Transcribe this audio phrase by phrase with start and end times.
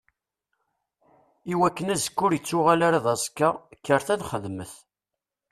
[1.51, 3.49] I wakken azekka ur ittuɣal ara d aẓekka,
[3.83, 4.73] kkret ad nxedmet!